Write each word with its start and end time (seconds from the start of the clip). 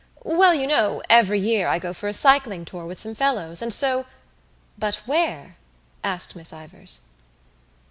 "Well, 0.25 0.55
you 0.55 0.65
know, 0.65 1.03
every 1.11 1.37
year 1.39 1.67
I 1.67 1.77
go 1.77 1.93
for 1.93 2.07
a 2.07 2.13
cycling 2.13 2.65
tour 2.65 2.87
with 2.87 2.99
some 2.99 3.13
fellows 3.13 3.61
and 3.61 3.71
so——" 3.71 4.07
"But 4.75 4.95
where?" 5.05 5.57
asked 6.03 6.35
Miss 6.35 6.51
Ivors. 6.51 7.01